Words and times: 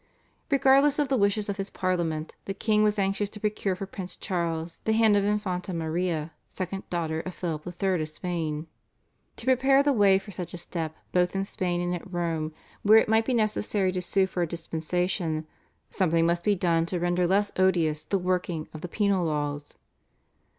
Regardless 0.49 0.97
of 0.97 1.09
the 1.09 1.15
wishes 1.15 1.47
of 1.47 1.57
his 1.57 1.69
Parliament 1.69 2.35
the 2.45 2.55
king 2.55 2.81
was 2.81 2.97
anxious 2.97 3.29
to 3.29 3.39
procure 3.39 3.75
for 3.75 3.85
Prince 3.85 4.15
Charles 4.15 4.81
the 4.85 4.93
hand 4.93 5.15
of 5.15 5.21
the 5.21 5.29
Infanta 5.29 5.75
Maria, 5.75 6.31
second 6.49 6.89
daughter 6.89 7.19
of 7.19 7.35
Philip 7.35 7.67
III. 7.67 8.01
of 8.01 8.09
Spain. 8.09 8.65
To 9.35 9.45
prepare 9.45 9.83
the 9.83 9.93
way 9.93 10.17
for 10.17 10.31
such 10.31 10.55
a 10.55 10.57
step 10.57 10.95
both 11.11 11.35
in 11.35 11.45
Spain 11.45 11.81
and 11.81 11.93
at 11.93 12.11
Rome, 12.11 12.51
where 12.81 12.97
it 12.97 13.09
might 13.09 13.25
be 13.25 13.33
necessary 13.35 13.91
to 13.91 14.01
sue 14.01 14.25
for 14.25 14.41
a 14.41 14.47
dispensation, 14.47 15.45
something 15.91 16.25
must 16.25 16.43
be 16.43 16.55
done 16.55 16.87
to 16.87 16.99
render 16.99 17.27
less 17.27 17.51
odious 17.57 18.03
the 18.03 18.17
working 18.17 18.67
of 18.73 18.81
the 18.81 18.87
penal 18.89 19.23
laws. 19.23 19.77